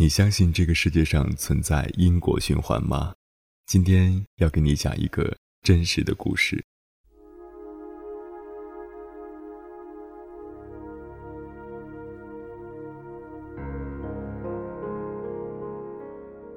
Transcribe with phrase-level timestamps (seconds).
[0.00, 3.12] 你相信这个世界上存在因果循环吗？
[3.66, 6.64] 今天要给你讲一个真实的故事。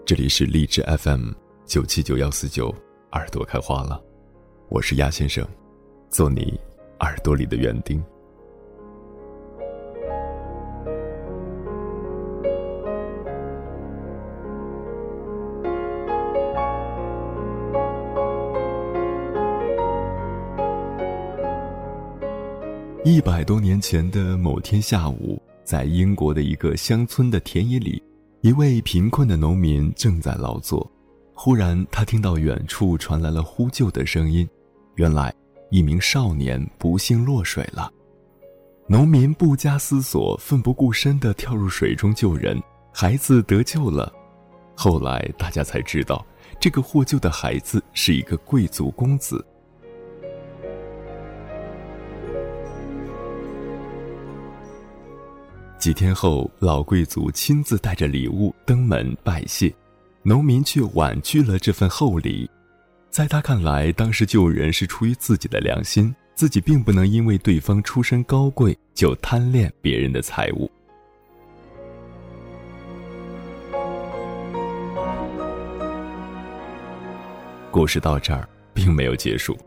[0.06, 1.34] 这里是荔枝 FM
[1.66, 2.74] 九七九幺四九，
[3.12, 4.02] 耳朵开花了，
[4.70, 5.46] 我是鸭先生，
[6.10, 6.58] 做你
[7.02, 8.02] 耳朵里的园丁。
[23.06, 28.02] 一百多年前的某天下午，在英国的一个乡村的田野里，
[28.40, 30.90] 一位贫困的农民正在劳作。
[31.34, 34.48] 忽然，他听到远处传来了呼救的声音。
[34.96, 35.34] 原来，
[35.70, 37.92] 一名少年不幸落水了。
[38.88, 42.58] 农民不加思索，奋不顾身地跳入水中救人，
[42.94, 44.10] 孩子得救了。
[44.74, 46.26] 后来，大家才知道，
[46.58, 49.46] 这个获救的孩子是一个贵族公子。
[55.84, 59.70] 几天后，老贵族亲自带着礼物登门拜谢，
[60.22, 62.50] 农民却婉拒了这份厚礼。
[63.10, 70.72] 在他看来，当时救人是出于自己的良心，自己并不能因为对方出身高贵就贪恋别人的财物。
[77.70, 79.58] 故事到这儿并没有结束。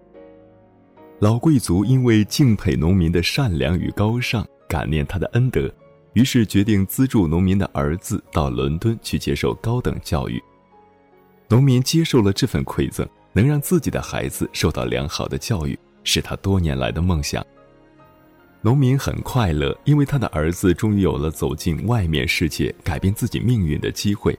[1.19, 5.70] 老贵族因为敬佩农民的善良与高尚，感念他的恩德。
[6.17, 10.42] 于是决定资助农民的儿子到伦敦去接受高等教育。
[11.47, 17.44] 农民接受了这份馈赠，能让自己的孩子受到良好的教育，是他多年来的梦想。
[18.62, 24.34] 农民很快乐，因为他的儿子终于有了走进外面世界、改变自己命运的机会。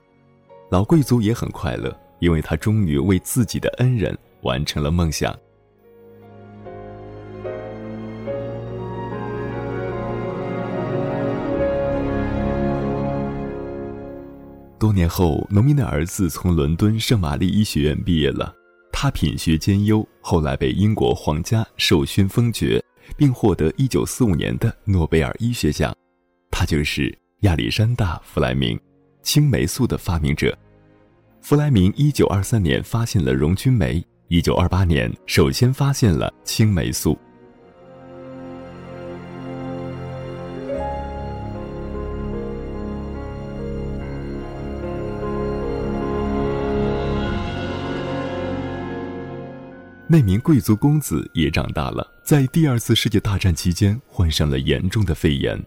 [0.70, 5.32] 老贵族也很快乐，因为他终于为自己的恩人完成了梦想。
[14.88, 18.54] 多年后，农民的儿子从伦敦圣玛丽医学院毕业了。
[18.90, 22.82] 他品学兼优，后来被英国皇家授勋封爵，
[23.14, 25.94] 并获得1945年的诺贝尔医学奖。
[26.50, 28.80] 他就是亚历山大·弗莱明，
[29.22, 30.56] 青霉素的发明者。
[31.42, 37.18] 弗莱明1923年发现了溶菌酶，1928年首先发现了青霉素。
[50.10, 55.62] 那名贵族公子也长大了，在第二次世界大战期间患上了严重的肺炎，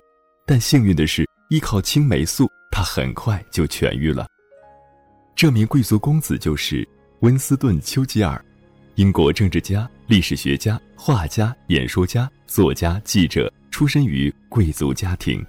[0.47, 4.25] 但幸运的是，依靠青霉素，他很快就痊愈了。
[5.35, 6.87] 这名贵族公子就是
[7.19, 8.43] 温斯顿·丘吉尔，
[8.95, 15.45] 英国政治家、历史学家、画家、演说家、作家、记者，出身于贵族家庭。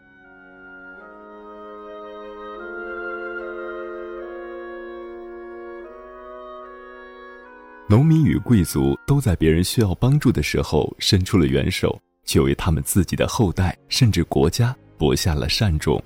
[7.92, 16.02] 农民与贵族都在别人需要帮助的时候伸出了援手，却为他们自己的后代甚至国家播下了善种。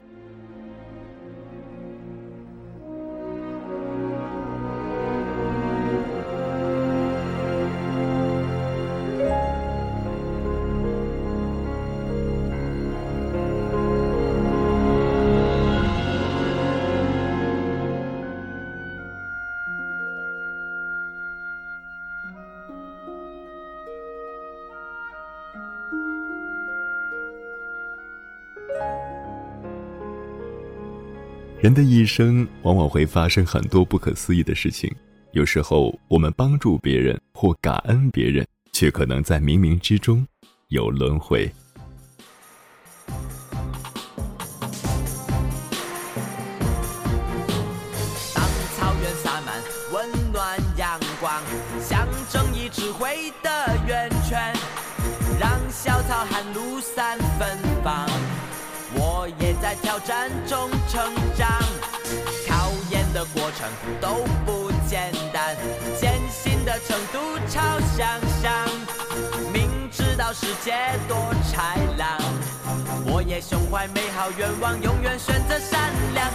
[31.66, 34.88] 人的一生往往会发生很多不可思议的事情，
[35.32, 40.24] 有时候我们帮助别人或感恩别人，却可能在冥冥之中
[40.68, 41.50] 有轮回。
[48.32, 48.44] 当
[48.76, 49.60] 草原洒满
[49.92, 51.42] 温暖阳光，
[51.80, 53.50] 像正义智慧的
[53.88, 54.54] 源泉，
[55.40, 58.08] 让小草和芦散芬芳。
[58.94, 61.48] 我也在挑战中成长，
[62.48, 63.68] 考验的过程
[64.00, 65.56] 都不简单，
[65.98, 68.06] 艰辛的程度超想
[68.40, 68.68] 象。
[69.52, 70.72] 明知道世界
[71.08, 71.16] 多
[71.50, 72.18] 豺狼，
[73.06, 76.25] 我也胸怀美好愿望，永远选择善良。